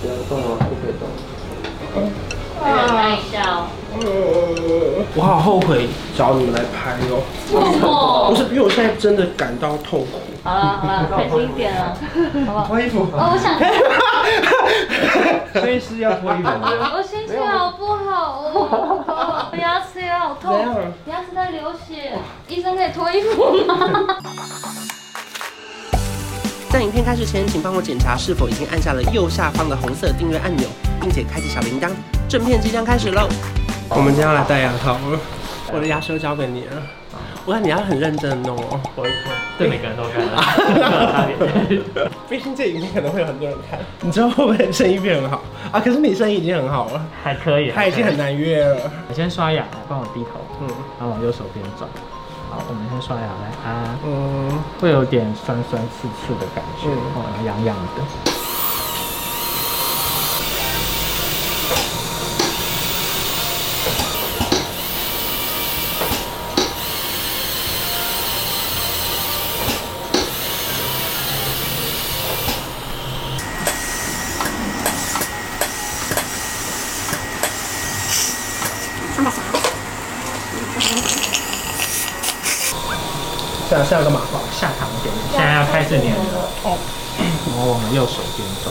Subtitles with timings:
[0.00, 1.02] 不要动啊，不可以动。
[5.14, 7.22] 我好后悔找你们来拍哦。
[7.52, 8.30] 为什么？
[8.30, 10.06] 不是，因为我现在真的感到痛苦。
[10.44, 11.96] 好了好了，开心一点了，
[12.46, 12.66] 好不好？
[12.66, 13.00] 脱衣服。
[13.12, 13.56] 哦，我想。
[15.60, 16.92] 所以是要脱衣服吗。
[16.96, 20.58] 我心情好不好哦，我牙齿也好痛，
[21.06, 22.12] 牙齿在流血，
[22.48, 24.16] 医生可以脱衣服吗？
[26.76, 30.68] 在影片开始前，请帮我检查是否已经按下了右下方的红色订阅按钮，
[31.00, 31.88] 并且开启小铃铛。
[32.28, 33.26] 正片即将开始喽！
[33.88, 35.18] 我们今天要来戴牙套了，
[35.72, 36.82] 我的牙齿交给你了。
[37.46, 41.26] 我看你要很认真弄哦，我一看，对每个人都看啊。
[42.28, 45.40] 毕竟这影片可能会有很多人看，你知道会不会声音变很好
[45.72, 45.80] 啊？
[45.80, 48.76] 可是你声音已经很好了，还可以，他已经很难约了。
[49.08, 50.68] 你先刷牙，帮我低头，嗯，
[51.00, 51.88] 然后往右手边转。
[52.48, 58.02] 好，我们先刷牙来啊，嗯，会有点酸酸刺刺的感觉，哦、嗯，痒痒的。
[79.16, 79.24] 现
[83.70, 84.20] 在是要干嘛？
[84.52, 86.50] 下堂点，现在要开始粘了。
[86.62, 86.76] 哦，
[87.56, 88.70] 我往右手边转。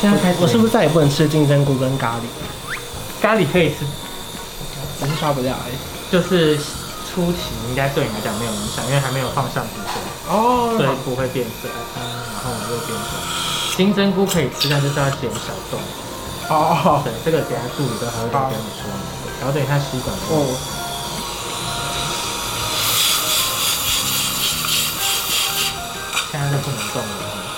[0.00, 2.24] 现在开始，我是不是再也不能吃金针菇跟咖喱？
[3.20, 3.84] 咖喱可以吃，
[5.00, 5.74] 只是刷不掉而已。
[6.10, 9.98] 就是初期应该对你来讲没有影响，因为还没有放上皮水
[10.30, 11.68] 哦，所以不会变色。
[11.96, 13.10] 嗯，然后往右边转。
[13.76, 15.80] 金针菇可以吃，但就是要剪小洞。
[16.48, 18.86] 哦，对，这个等下助理都还会跟你说。
[19.40, 20.14] 然后等一下吸管。
[20.30, 20.46] 哦。
[26.62, 27.55] 现在是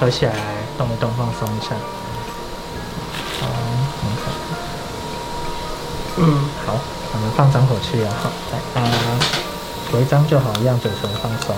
[0.00, 0.32] 合起来，
[0.78, 1.76] 动一动，放松一下。
[3.38, 3.46] 好，
[6.16, 6.80] 嗯，好，
[7.12, 8.88] 我们放张口去啊，好，来啊，
[9.92, 11.54] 有一张就好，一样嘴唇放松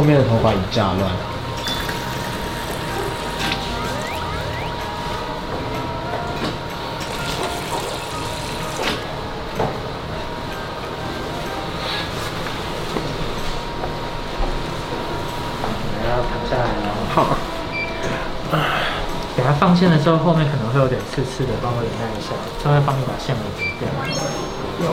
[0.00, 0.98] 后面的头发已炸乱，
[16.02, 16.88] 然后躺下来了。
[17.14, 17.36] 好，
[19.36, 22.30] 给它放线的时候，后面可能会有点刺刺的，帮我忍耐一下，
[22.64, 23.86] 稍微帮你把线给剪掉。
[24.82, 24.92] 有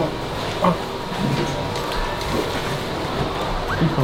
[0.67, 0.73] 啊，
[3.79, 4.03] 一头。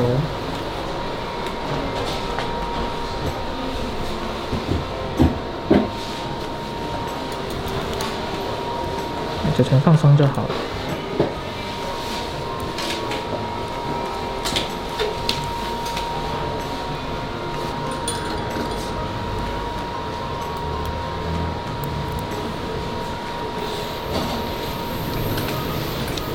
[9.56, 10.50] 嘴唇放松就好了。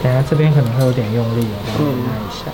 [0.00, 1.44] 等下这边可能会有点用力，
[1.76, 2.52] 我们按一下。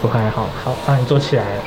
[0.00, 1.62] 不还好，好，那你坐起来了。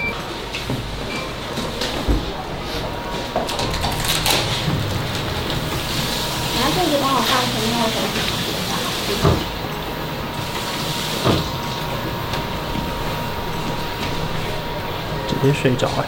[15.28, 16.06] 直接睡着哎。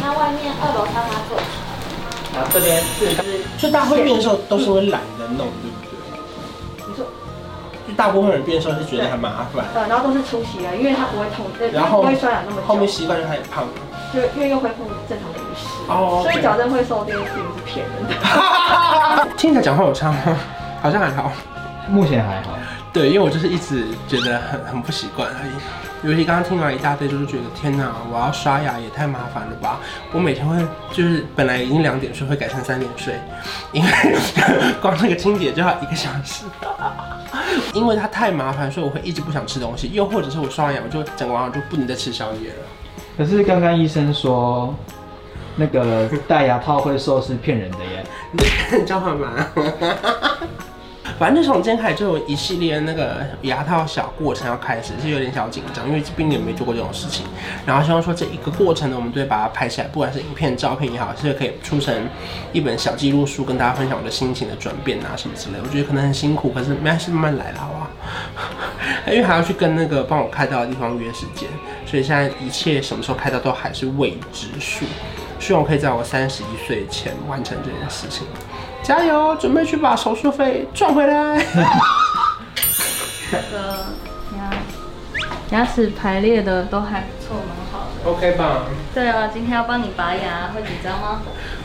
[0.00, 1.38] 那外面二楼沙发坐。
[2.34, 3.14] 然后这边是，
[3.58, 5.87] 就大家会面的时候都是会懒得弄，对不对？
[7.98, 9.64] 大部分人变瘦是觉得很麻烦。
[9.74, 12.66] 对，然后都是初期的，因为它不会痛，然后不会酸软那么久。
[12.68, 13.64] 后面习惯就开始胖。
[14.14, 15.66] 就因为又恢复正常的饮食。
[15.88, 16.20] 哦。
[16.22, 19.28] 所以矫正会瘦这件事情是骗人的。
[19.36, 20.16] 听起来讲话有差吗？
[20.80, 21.32] 好像还好。
[21.88, 22.52] 目前还好。
[22.98, 25.52] 对，因为我就是一直觉得很很不习惯而已。
[26.02, 29.78] 尤其刚刚听完一大堆，就是觉得天哪，我要刷牙也太麻烦了吧！
[30.12, 30.56] 我每天会
[30.92, 33.14] 就是本来已经两点睡，会改成三点睡，
[33.70, 33.90] 因为
[34.82, 36.44] 光那个清洁就要一个小时。
[37.72, 39.88] 因为它太麻烦，所以我会一直不想吃东西。
[39.92, 42.66] 又或者是我刷完牙，我就整个晚上就不能再吃宵夜了。
[43.16, 44.74] 可是刚刚医生说，
[45.54, 48.04] 那个戴牙套会瘦是骗人的耶。
[48.32, 49.46] 你在看交换吗？
[51.18, 57.26] 反正从今天开始就有一系列那个牙套小过程要开始，是有点小紧张，因为毕竟也没做过这种事情。
[57.66, 61.92] 然后希望说这一个过程呢，我们都会把它拍下来，不管是影片、照片也好，是可以出成
[62.52, 65.56] 一本小记录书，跟大家分享我的心情的转变啊什么之类。
[65.60, 67.90] 我觉得可能很辛苦，可是没关系，慢慢来啦，好不好？
[69.10, 71.48] 因为还要去跟那个帮我开刀的地方约时间，
[71.84, 74.84] 所以现在一切什么时候开刀都还是未知数。
[75.38, 78.26] 希望可以在我三十一岁前完成这件事情。
[78.82, 81.44] 加油，准备去把手术费赚回来。
[83.30, 83.86] 这个
[84.36, 84.50] 牙
[85.50, 88.10] 牙齿排列的都还不错，蛮好的。
[88.10, 88.62] OK 吧？
[88.94, 91.20] 对啊，今天要帮你拔牙，会紧张吗？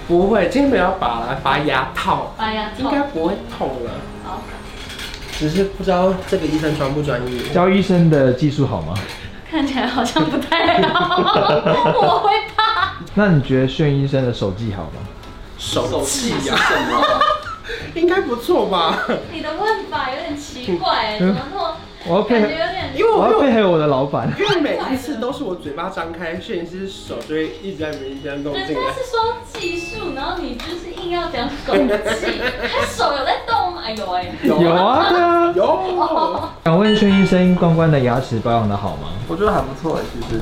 [0.07, 2.33] 不会，今天不要拔了，拔牙套。
[2.37, 3.91] 拔牙套应该不会痛了。
[4.25, 4.41] 好。
[5.37, 7.49] 只是不知道这个医生专不专业。
[7.49, 8.93] 教医生的技术好吗？
[9.49, 11.15] 看起来好像不太好，
[12.01, 12.42] 我会怕。
[13.15, 15.01] 那你觉得炫医生的手技好吗？
[15.57, 16.55] 手气呀？
[17.95, 18.99] 应该不错吧？
[19.31, 21.75] 你的问法有点奇怪，怎么说？
[22.05, 22.47] 我要配合，
[22.95, 24.29] 因为我要配合我的老板。
[24.37, 28.51] 因为每一次都是我嘴巴张开，摄影师手就会一直在每一边动。
[28.53, 33.83] 人家是说技术，然后你就是硬要讲手技， 他手有在动吗？
[33.85, 36.49] 哎呦哎，有啊，对啊，有。
[36.65, 39.07] 想问轩医生，关关的牙齿保养的好吗？
[39.29, 40.41] 我觉得还不错哎，其实，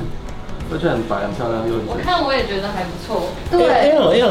[0.72, 1.74] 而且很白很漂亮又。
[1.86, 3.28] 我看我也觉得还不错。
[3.50, 4.26] 对，哎呦哎呦。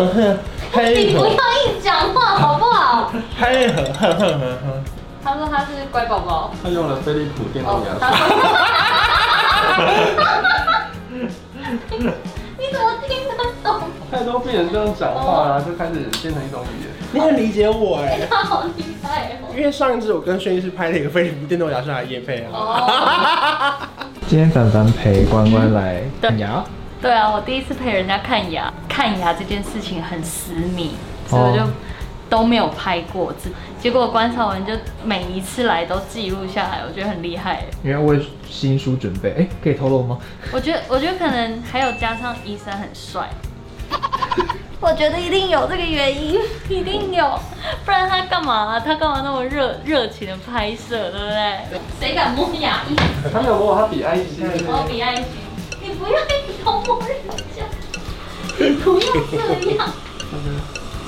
[0.71, 3.11] 你不要硬讲话好不好？
[3.37, 4.81] 配合，呵呵呵呵。
[5.23, 6.51] 他说他是乖宝宝。
[6.63, 8.09] 他用了飞利浦电动牙刷。
[12.57, 13.81] 你怎么听得懂？
[14.09, 16.91] 太多病人这样讲话啦，就开始变成一种语言。
[17.11, 18.25] 你很理解我哎。
[18.29, 19.53] 他好厉害哦。
[19.55, 23.89] 因为上一次我跟轩医师拍了一个飞利浦电动牙刷的夜配啊。
[24.31, 26.63] 今天凡凡陪关关来看牙。
[27.01, 30.91] 对啊，我第一次陪人家看牙，看牙这件事情很私密，
[31.27, 31.65] 所以我就
[32.29, 33.33] 都没有拍过。
[33.77, 34.71] 结果关少文就
[35.03, 37.65] 每一次来都记录下来，我觉得很厉害。
[37.83, 40.17] 因为为新书准备，哎，可以透露吗？
[40.53, 43.29] 我觉得，我觉得可能还有加上医生很帅，
[44.81, 47.39] 我觉得一定有这个原因， 一定有，
[47.85, 48.79] 不然他干嘛？
[48.79, 51.79] 他干嘛那么热热情的拍摄，对不对？
[51.99, 52.95] 谁敢摸牙医？
[53.31, 54.43] 他没有摸，他比爱心。
[54.67, 55.25] 我比爱心。
[55.83, 57.15] 你不要一直偷摸人
[57.55, 57.63] 家，
[58.57, 59.05] 你不要
[59.61, 59.87] 这样。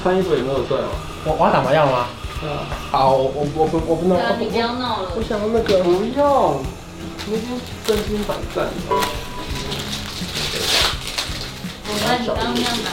[0.04, 0.94] 穿衣服有没有帅哦？
[1.26, 2.08] 我我要打麻药吗？
[2.44, 2.50] 嗯。
[2.92, 4.20] 好，我我我不我不弄。
[4.40, 5.10] 你不要闹了。
[5.16, 5.84] 我想要那个。
[5.84, 6.64] 不用，
[7.26, 8.70] 你已经身经百战。
[11.88, 12.90] 我发现你刚刚那样拿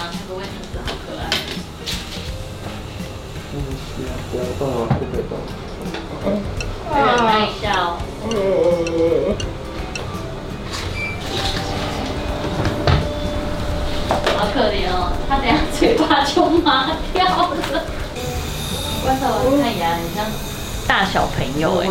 [4.30, 5.32] 不要动哦，不可以动。
[14.36, 17.56] 好可怜哦，他等下嘴巴就麻掉了。
[19.02, 20.24] 关韶文看牙很像
[20.86, 21.88] 大小朋友哎，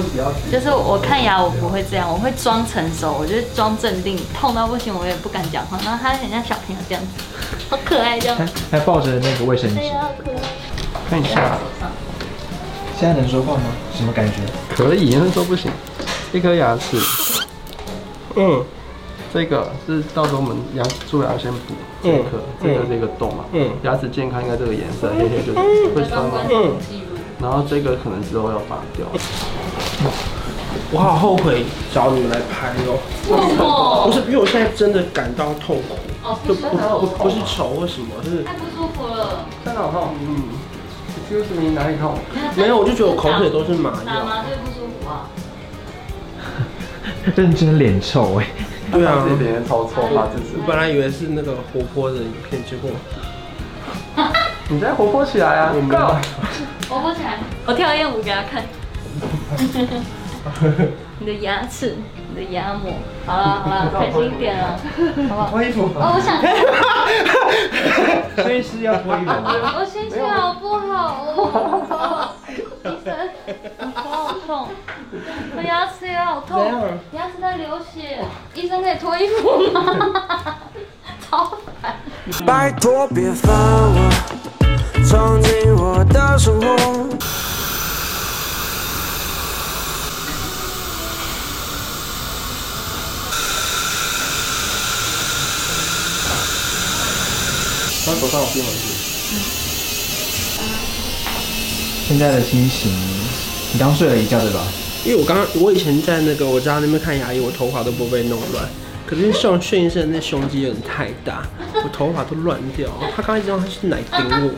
[0.51, 5.79] 就是我看牙我不会这样，我会装成熟，我就装镇定，痛到不行我也不敢讲话。
[5.85, 7.09] 然后他很像小朋友这样子，
[7.69, 8.37] 好可爱这样。
[8.69, 9.79] 还抱着那个卫生纸。
[11.09, 11.57] 看一下，
[12.97, 13.63] 现在能说话吗？
[13.95, 14.37] 什么感觉？
[14.75, 15.71] 可以，那说不行。
[16.31, 16.99] 一颗牙齿。
[18.35, 18.63] 嗯。
[19.31, 25.59] 这个是到时候我们牙蛀牙先补这颗，这个这个洞嘛，嗯，牙齿健康应该这个颜色，黑黑就是
[25.93, 26.41] 会酸吗？
[26.49, 26.73] 嗯，
[27.39, 29.05] 然后这个可能之后要拔掉。
[30.91, 31.63] 我好后悔
[31.93, 32.97] 找你们来拍哦。
[34.07, 35.95] 不是，因为我现在真的感到痛苦。
[36.23, 39.45] 哦，不是，不不是丑或什么，就是太不舒服了。
[39.63, 40.09] 真的好痛。
[40.21, 40.43] 嗯。
[41.29, 42.17] Excuse me，哪里痛？
[42.57, 44.03] 没有，我就觉得我口水都是麻药。
[44.05, 45.29] 打麻醉不舒服啊？
[47.35, 48.47] 认真脸臭哎。
[48.91, 50.01] 对啊，这脸超臭。
[50.01, 52.89] 我本来以为是那个活泼的影片，结果。
[54.69, 55.71] 你再活泼起来啊！
[55.75, 56.01] 我没有。
[56.89, 58.63] 活泼起来，我跳艳舞给他看。
[61.19, 61.97] 你的牙齿，
[62.29, 62.93] 你的牙膜，
[63.25, 64.79] 好了好了， 开心一点了，
[65.29, 65.49] 好不好？
[65.49, 65.89] 脱衣服。
[65.95, 66.41] 哦，我想。
[68.43, 69.31] 所以是要脱衣服。
[69.79, 72.29] 我心情好不好哦。
[72.47, 73.13] 医生，
[73.79, 74.67] 我好痛，
[75.57, 76.57] 我牙齿也好痛，
[77.11, 79.81] 牙齿在流血，医生可以脱衣服吗？
[81.29, 81.95] 超烦。
[82.45, 84.09] 拜托别烦我，
[85.05, 87.09] 闯进我的生活。
[98.19, 98.85] 手上有冰回去。
[102.07, 102.91] 现在的心情，
[103.71, 104.67] 你刚睡了一觉对吧？
[105.05, 108.65] 因为我刚刚，我以前在那个我家那边看牙医，我头发都不会被弄乱。
[109.05, 111.43] 可是像炫医生那胸肌有点太大，
[111.81, 112.89] 我头发都乱掉。
[113.15, 114.51] 他刚才知道他是奶顶我，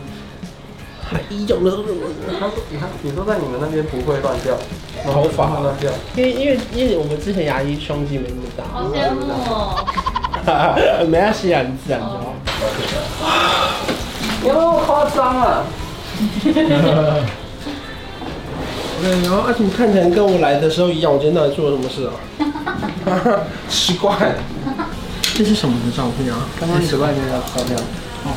[1.07, 1.69] 还一种的。
[1.69, 4.57] 他说：“你看，你说在你们那边不会乱掉，
[5.05, 5.91] 头发乱掉。
[6.15, 9.85] 因为因为因为我们之前牙医胸肌没那么大。”好羡慕哦。
[11.07, 12.30] 没关系啊，你自然就好。
[14.47, 15.63] 有没有夸张啊？
[19.01, 22.13] 对，然后而且你看起来跟我来的时候一样，我今天到底做了什么事啊？
[23.67, 24.35] 奇怪，
[25.33, 26.45] 这是什么的照片啊？
[26.59, 27.77] 刚刚十块钱的照片。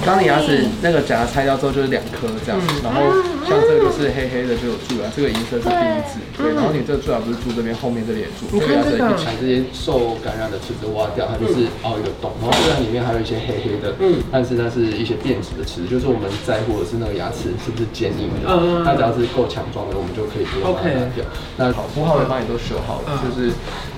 [0.04, 3.00] 当你牙齿那个假牙拆掉之后，就是两颗这样，然后
[3.48, 3.84] 像这个。
[3.84, 5.28] 就是黑黑的就有蛀牙，这个。
[5.28, 8.72] 银色是第一次，对，然后你这个蛀牙不是蛀这边，后面这里也蛀，这个。
[8.72, 21.22] 牙齿一把这些受感染的齿质挖掉，它就是凹一个洞，然后虽然里面还有一些黑黑的，嗯，但是它是一些变质的齿质，就是我们在乎的是那个牙齿是不是坚硬的，嗯，它只要是够强壮的，我们就可以不用把它拿掉。
[21.58, 23.52] 那好，铺好的帮你都修好了，就是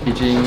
[0.04, 0.42] 已经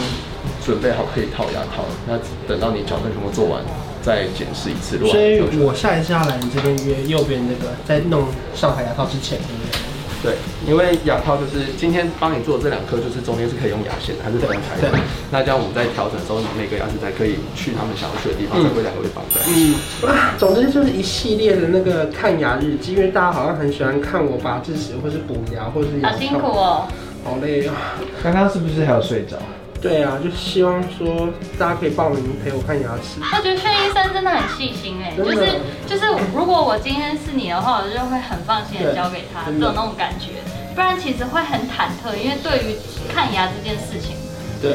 [0.66, 3.64] 准备好可以套牙套了，那等到你矫正全部做完。
[4.02, 8.26] 再检视一次，所以我下一次要来你这边约右边那个，在弄
[8.56, 9.80] 上海牙套之前，对不对？
[10.22, 10.36] 对，
[10.68, 14.92] 因为牙套就是今天帮你做的这两颗，就是中间是可以用牙线的，还是分开的。
[14.92, 15.00] 对。
[15.32, 19.80] 那这样我们在调整的时候，每个牙齿才可以去他们想要去的地方，才会两个会绑在一起。
[20.04, 20.12] 嗯。
[20.12, 26.16] 啊，总之就是一系列的那个看牙日记，因为大家好像很喜欢看我拔智齿，或是补牙，或是牙套。
[26.16, 26.88] 好辛苦哦。
[27.24, 27.74] 好累啊。
[28.22, 29.38] 刚刚是不是还有睡着？
[29.82, 33.22] 对啊，就希望说大家可以报名陪我看牙齿。
[33.22, 36.06] 我觉得薛医生真的很细心哎，就是就是，
[36.36, 40.44] 如果我今天是你的话，我就会很放心的交给他，这种那种感觉。
[40.76, 42.76] 不然其实会很忐忑，因为对于
[43.14, 44.16] 看牙这件事情，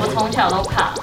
[0.01, 0.95] 我从小都怕。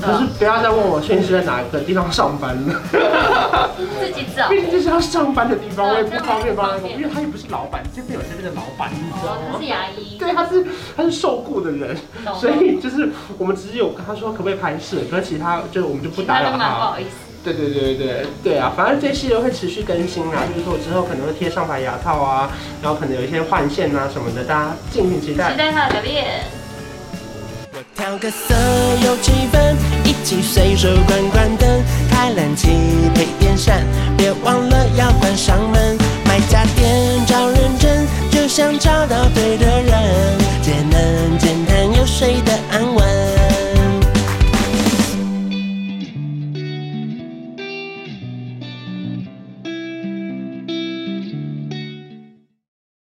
[0.00, 2.80] 可是不要再问我现在是在哪个地方上班了，
[4.00, 4.48] 自己找。
[4.48, 9.40] 毕竟这是要上班的地方，我也不方便帮他，因为他也不是老板，这边有这边的老板，你知道吗？
[9.52, 10.16] 他是牙医。
[10.18, 10.64] 对，他是
[10.96, 11.96] 他是受雇的人，
[12.38, 16.56] 所以就是我们只有跟他说可不可以拍摄，可是其他就我们就不打扰他。
[16.56, 17.10] 不好意思。
[17.42, 22.50] 对对对对对啊，反正这系列会持续更新啊，就是说之后可能会贴上排牙套啊，
[22.82, 25.52] 然后可能有一些换线啊什么的，大家敬请期待。
[25.52, 26.44] 期待他的表演。
[28.10, 28.56] 调个色
[29.04, 32.66] 有气氛，一起随手关关灯，开冷气
[33.14, 33.86] 配电扇，
[34.16, 35.96] 别忘了要关上门。
[36.24, 43.39] 买家电找认真，就像找到对的人，节能减碳又睡得安稳。